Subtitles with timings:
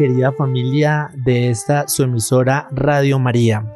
[0.00, 3.66] querida familia de esta su emisora Radio María.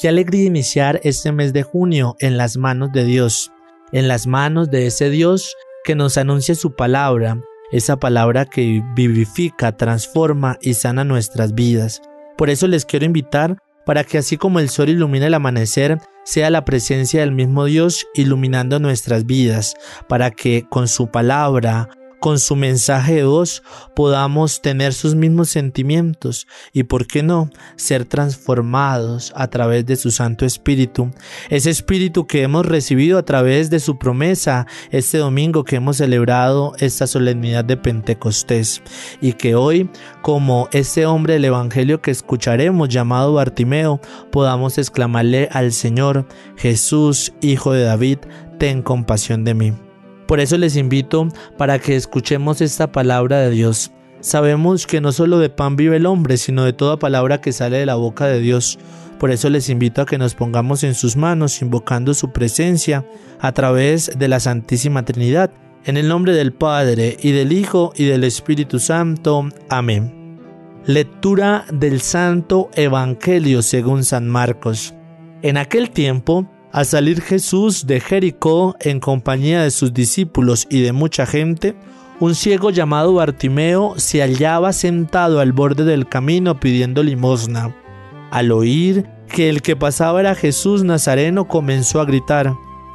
[0.00, 3.52] Qué alegría iniciar este mes de junio en las manos de Dios,
[3.92, 7.38] en las manos de ese Dios que nos anuncia su palabra,
[7.70, 12.00] esa palabra que vivifica, transforma y sana nuestras vidas.
[12.38, 16.48] Por eso les quiero invitar para que así como el sol ilumina el amanecer, sea
[16.48, 19.74] la presencia del mismo Dios iluminando nuestras vidas,
[20.08, 21.90] para que con su palabra,
[22.24, 23.62] con su mensaje de voz
[23.94, 30.10] podamos tener sus mismos sentimientos y, por qué no, ser transformados a través de su
[30.10, 31.10] Santo Espíritu.
[31.50, 36.72] Ese Espíritu que hemos recibido a través de su promesa este domingo que hemos celebrado
[36.78, 38.82] esta solemnidad de Pentecostés
[39.20, 39.90] y que hoy,
[40.22, 44.00] como este hombre del Evangelio que escucharemos llamado Bartimeo,
[44.32, 48.20] podamos exclamarle al Señor, Jesús, Hijo de David,
[48.58, 49.83] ten compasión de mí.
[50.26, 53.92] Por eso les invito para que escuchemos esta palabra de Dios.
[54.20, 57.78] Sabemos que no solo de pan vive el hombre, sino de toda palabra que sale
[57.78, 58.78] de la boca de Dios.
[59.18, 63.04] Por eso les invito a que nos pongamos en sus manos, invocando su presencia
[63.38, 65.50] a través de la Santísima Trinidad.
[65.84, 69.46] En el nombre del Padre, y del Hijo, y del Espíritu Santo.
[69.68, 70.38] Amén.
[70.86, 74.94] Lectura del Santo Evangelio según San Marcos.
[75.42, 80.90] En aquel tiempo, al salir Jesús de Jericó en compañía de sus discípulos y de
[80.92, 81.76] mucha gente,
[82.18, 87.72] un ciego llamado Bartimeo se hallaba sentado al borde del camino pidiendo limosna.
[88.32, 92.52] Al oír que el que pasaba era Jesús Nazareno, comenzó a gritar,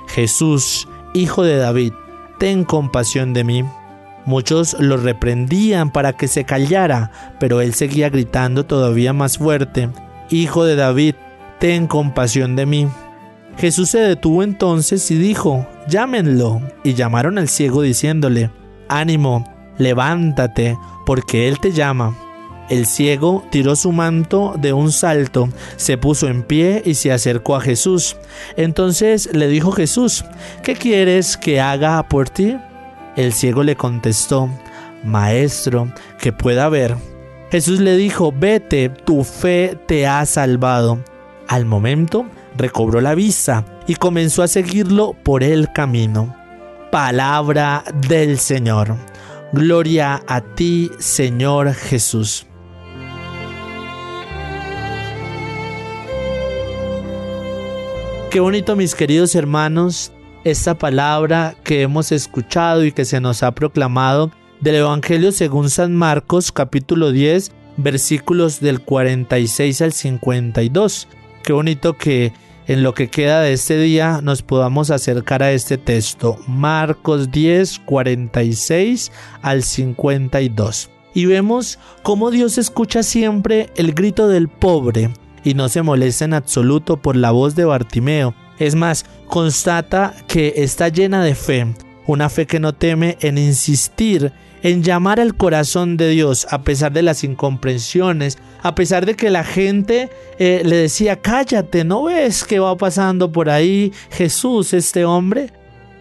[0.10, 1.94] Jesús, hijo de David,
[2.38, 3.64] ten compasión de mí.
[4.26, 9.90] Muchos lo reprendían para que se callara, pero él seguía gritando todavía más fuerte,
[10.30, 11.16] Hijo de David,
[11.60, 12.88] ten compasión de mí.
[13.60, 16.62] Jesús se detuvo entonces y dijo, llámenlo.
[16.84, 18.52] Y llamaron al ciego diciéndole,
[18.88, 19.44] ánimo,
[19.78, 22.18] levántate, porque él te llama.
[22.70, 27.58] El ciego tiró su manto de un salto, se puso en pie y se acercó
[27.58, 28.16] a Jesús.
[28.56, 30.24] Entonces le dijo Jesús,
[30.64, 32.56] ¿qué quieres que haga por ti?
[33.18, 34.50] El ciego le contestó,
[35.04, 35.92] Maestro,
[36.22, 36.96] que pueda ver.
[37.52, 41.00] Jesús le dijo, vete, tu fe te ha salvado.
[41.48, 42.28] Al momento
[42.60, 46.36] recobró la vista y comenzó a seguirlo por el camino.
[46.92, 48.96] Palabra del Señor.
[49.52, 52.46] Gloria a ti, Señor Jesús.
[58.30, 60.12] Qué bonito, mis queridos hermanos,
[60.44, 64.32] esta palabra que hemos escuchado y que se nos ha proclamado
[64.62, 71.08] del Evangelio según San Marcos capítulo 10 versículos del 46 al 52.
[71.44, 72.34] Qué bonito que
[72.70, 77.80] en lo que queda de este día nos podamos acercar a este texto, Marcos 10,
[77.80, 80.92] 46 al 52.
[81.16, 85.10] Y vemos cómo Dios escucha siempre el grito del pobre
[85.44, 88.36] y no se molesta en absoluto por la voz de Bartimeo.
[88.60, 91.74] Es más, constata que está llena de fe,
[92.06, 94.32] una fe que no teme en insistir
[94.64, 99.30] en llamar al corazón de Dios a pesar de las incomprensiones, a pesar de que
[99.30, 105.06] la gente eh, le decía, cállate, ¿no ves qué va pasando por ahí Jesús, este
[105.06, 105.52] hombre?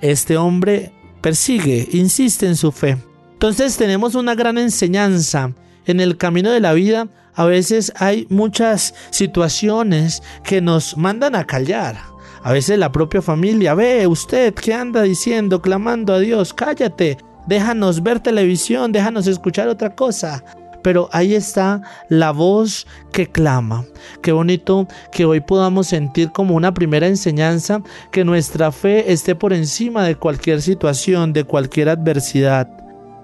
[0.01, 2.97] Este hombre persigue, insiste en su fe.
[3.33, 5.53] Entonces tenemos una gran enseñanza
[5.87, 7.09] en el camino de la vida.
[7.35, 12.01] A veces hay muchas situaciones que nos mandan a callar.
[12.43, 18.03] A veces la propia familia, ve usted que anda diciendo, clamando a Dios, cállate, déjanos
[18.03, 20.44] ver televisión, déjanos escuchar otra cosa.
[20.82, 23.84] Pero ahí está la voz que clama.
[24.22, 27.82] Qué bonito que hoy podamos sentir como una primera enseñanza
[28.12, 32.69] que nuestra fe esté por encima de cualquier situación, de cualquier adversidad.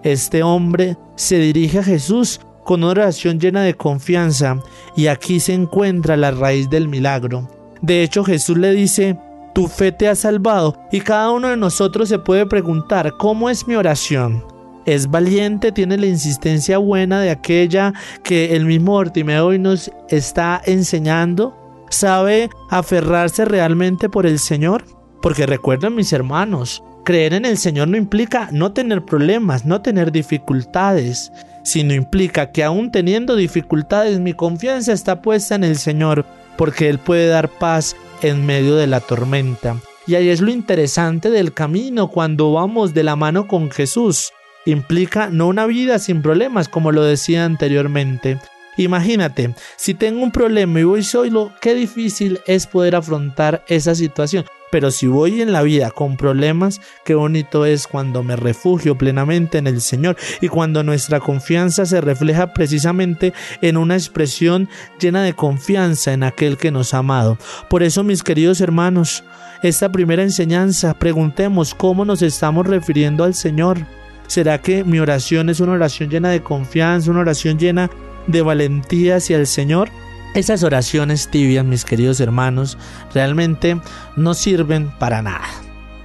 [0.03, 4.59] Este hombre se dirige a Jesús con una oración llena de confianza
[4.97, 7.49] y aquí se encuentra la raíz del milagro.
[7.83, 9.17] De hecho Jesús le dice,
[9.55, 13.67] tu fe te ha salvado y cada uno de nosotros se puede preguntar, ¿cómo es
[13.67, 14.45] mi oración?
[14.85, 15.73] ¿Es valiente?
[15.73, 21.57] ¿Tiene la insistencia buena de aquella que el mismo Bartimeo hoy nos está enseñando?
[21.89, 24.85] ¿Sabe aferrarse realmente por el Señor?
[25.23, 30.11] Porque recuerden mis hermanos, creer en el Señor no implica no tener problemas, no tener
[30.11, 36.27] dificultades, sino implica que aún teniendo dificultades mi confianza está puesta en el Señor,
[36.59, 39.77] porque Él puede dar paz en medio de la tormenta.
[40.07, 44.33] Y ahí es lo interesante del camino cuando vamos de la mano con Jesús.
[44.67, 48.39] Implica no una vida sin problemas, como lo decía anteriormente,
[48.77, 54.45] Imagínate, si tengo un problema y voy solo, qué difícil es poder afrontar esa situación.
[54.75, 59.59] Pero si voy en la vida con problemas, qué bonito es cuando me refugio plenamente
[59.59, 64.69] en el Señor y cuando nuestra confianza se refleja precisamente en una expresión
[64.99, 67.39] llena de confianza en aquel que nos ha amado.
[67.71, 69.23] Por eso, mis queridos hermanos,
[69.63, 73.79] esta primera enseñanza, preguntemos cómo nos estamos refiriendo al Señor.
[74.27, 77.91] ¿Será que mi oración es una oración llena de confianza, una oración llena
[78.27, 79.91] de valentía hacia el Señor?
[80.35, 82.77] Esas oraciones tibias, mis queridos hermanos,
[83.15, 83.81] realmente
[84.17, 85.47] no sirven para nada.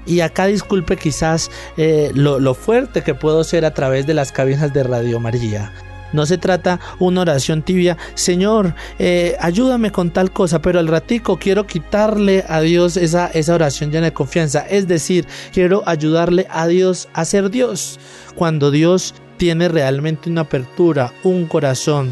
[0.06, 4.74] Y acá disculpe quizás eh, lo, fuerte que puedo ser a través de las cabinas
[4.74, 5.72] de Radio María.
[6.14, 11.38] No se trata una oración tibia, Señor, eh, ayúdame con tal cosa, pero al ratico
[11.38, 14.66] quiero quitarle a Dios esa, esa oración llena de confianza.
[14.68, 18.00] Es decir, quiero ayudarle a Dios a ser Dios.
[18.36, 22.12] Cuando Dios tiene realmente una apertura, un corazón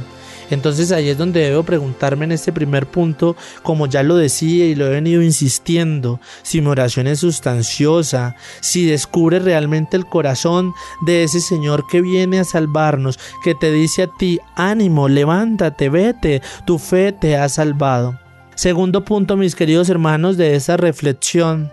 [0.49, 4.75] entonces ahí es donde debo preguntarme en este primer punto, como ya lo decía y
[4.75, 10.73] lo he venido insistiendo, si mi oración es sustanciosa, si descubre realmente el corazón
[11.05, 16.41] de ese Señor que viene a salvarnos, que te dice a ti, ánimo, levántate, vete,
[16.65, 18.19] tu fe te ha salvado.
[18.55, 21.71] Segundo punto, mis queridos hermanos, de esa reflexión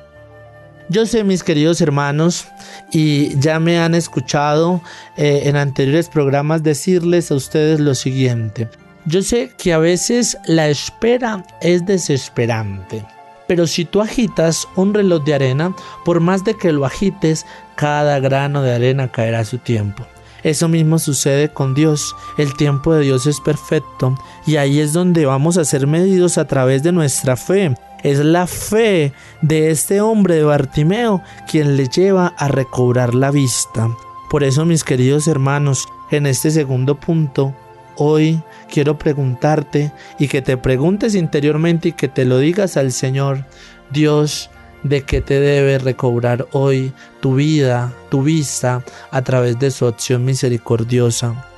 [0.89, 2.47] yo sé, mis queridos hermanos,
[2.93, 4.83] y ya me han escuchado
[5.17, 8.69] eh, en anteriores programas decirles a ustedes lo siguiente.
[9.07, 13.05] Yo sé que a veces la espera es desesperante.
[13.47, 17.45] Pero si tú agitas un reloj de arena, por más de que lo agites,
[17.77, 20.07] cada grano de arena caerá a su tiempo.
[20.43, 22.15] Eso mismo sucede con Dios.
[22.39, 26.47] El tiempo de Dios es perfecto y ahí es donde vamos a ser medidos a
[26.47, 32.35] través de nuestra fe es la fe de este hombre de Bartimeo quien le lleva
[32.39, 33.89] a recobrar la vista.
[34.31, 37.55] Por eso, mis queridos hermanos, en este segundo punto,
[37.97, 38.41] hoy
[38.71, 43.45] quiero preguntarte y que te preguntes interiormente y que te lo digas al Señor,
[43.91, 44.51] Dios,
[44.83, 50.25] de qué te debe recobrar hoy tu vida, tu vista, a través de su acción
[50.27, 51.54] misericordiosa.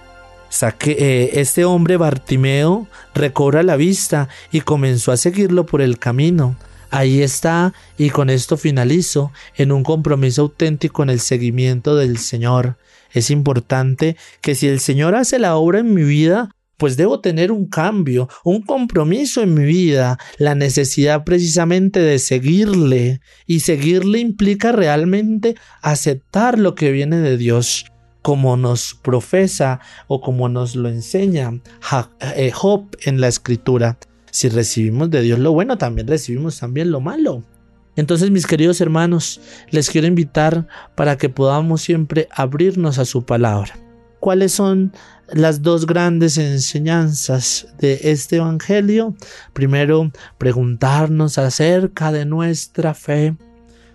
[0.87, 6.57] Eh, este hombre Bartimeo recobra la vista y comenzó a seguirlo por el camino.
[6.91, 12.79] Ahí está, y con esto finalizo, en un compromiso auténtico en el seguimiento del Señor.
[13.13, 17.51] Es importante que si el Señor hace la obra en mi vida, pues debo tener
[17.51, 23.21] un cambio, un compromiso en mi vida, la necesidad precisamente de seguirle.
[23.47, 27.87] Y seguirle implica realmente aceptar lo que viene de Dios
[28.27, 29.79] como nos profesa
[30.09, 31.61] o como nos lo enseña
[32.35, 33.99] eh, Job en la escritura.
[34.33, 37.45] Si recibimos de Dios lo bueno, también recibimos también lo malo.
[37.95, 39.41] Entonces, mis queridos hermanos,
[39.71, 43.79] les quiero invitar para que podamos siempre abrirnos a su palabra.
[44.19, 44.93] ¿Cuáles son
[45.33, 49.15] las dos grandes enseñanzas de este Evangelio?
[49.53, 53.37] Primero, preguntarnos acerca de nuestra fe.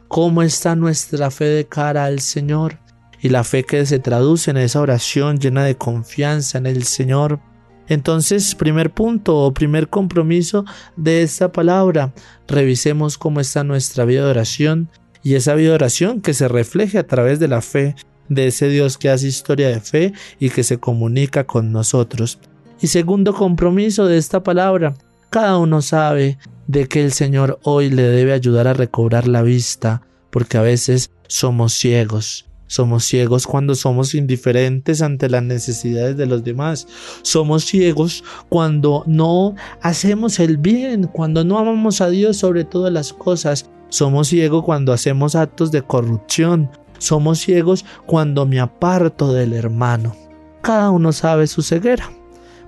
[0.07, 2.79] ¿Cómo está nuestra fe de cara al Señor?
[3.21, 7.39] Y la fe que se traduce en esa oración llena de confianza en el Señor.
[7.87, 10.65] Entonces, primer punto o primer compromiso
[10.97, 12.13] de esta palabra,
[12.47, 14.89] revisemos cómo está nuestra vida de oración
[15.23, 17.95] y esa vida de oración que se refleje a través de la fe
[18.27, 22.39] de ese Dios que hace historia de fe y que se comunica con nosotros.
[22.79, 24.95] Y segundo compromiso de esta palabra,
[25.29, 30.01] cada uno sabe de que el Señor hoy le debe ayudar a recobrar la vista,
[30.31, 36.45] porque a veces somos ciegos somos ciegos cuando somos indiferentes ante las necesidades de los
[36.45, 36.87] demás.
[37.21, 43.11] Somos ciegos cuando no hacemos el bien, cuando no amamos a Dios sobre todas las
[43.11, 43.69] cosas.
[43.89, 46.71] Somos ciegos cuando hacemos actos de corrupción.
[46.97, 50.15] Somos ciegos cuando me aparto del hermano.
[50.61, 52.09] Cada uno sabe su ceguera.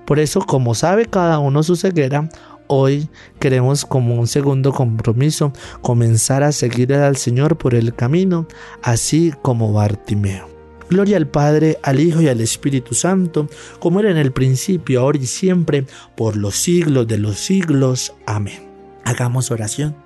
[0.04, 2.28] Por eso, como sabe cada uno su ceguera,
[2.66, 3.08] Hoy
[3.40, 5.52] queremos como un segundo compromiso
[5.82, 8.46] comenzar a seguir al Señor por el camino,
[8.82, 10.48] así como Bartimeo.
[10.88, 13.48] Gloria al Padre, al Hijo y al Espíritu Santo,
[13.80, 18.14] como era en el principio, ahora y siempre, por los siglos de los siglos.
[18.26, 18.68] Amén.
[19.04, 19.96] Hagamos oración.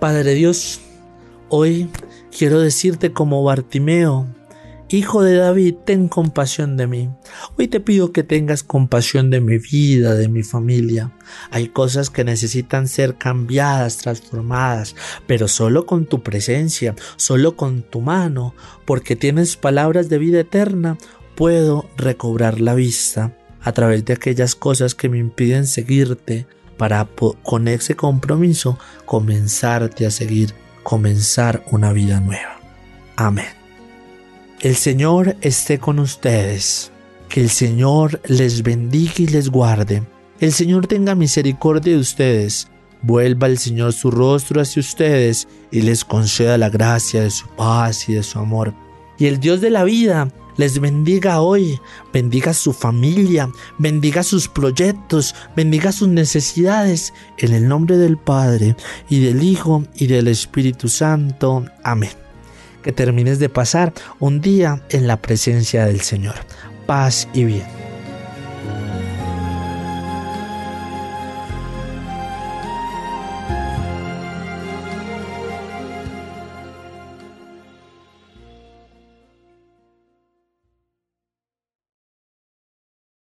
[0.00, 0.80] Padre Dios,
[1.48, 1.88] hoy
[2.36, 4.26] quiero decirte como Bartimeo,
[4.90, 7.10] Hijo de David, ten compasión de mí.
[7.56, 11.10] Hoy te pido que tengas compasión de mi vida, de mi familia.
[11.50, 14.94] Hay cosas que necesitan ser cambiadas, transformadas,
[15.26, 20.98] pero solo con tu presencia, solo con tu mano, porque tienes palabras de vida eterna,
[21.34, 27.08] puedo recobrar la vista a través de aquellas cosas que me impiden seguirte, para
[27.42, 32.60] con ese compromiso comenzarte a seguir, comenzar una vida nueva.
[33.16, 33.63] Amén.
[34.64, 36.90] El Señor esté con ustedes.
[37.28, 40.02] Que el Señor les bendiga y les guarde.
[40.40, 42.68] El Señor tenga misericordia de ustedes.
[43.02, 48.08] Vuelva el Señor su rostro hacia ustedes y les conceda la gracia de su paz
[48.08, 48.72] y de su amor.
[49.18, 51.78] Y el Dios de la vida les bendiga hoy,
[52.10, 58.76] bendiga su familia, bendiga sus proyectos, bendiga sus necesidades, en el nombre del Padre
[59.10, 61.66] y del Hijo y del Espíritu Santo.
[61.82, 62.23] Amén.
[62.84, 66.36] Que termines de pasar un día en la presencia del Señor.
[66.86, 67.83] Paz y bien.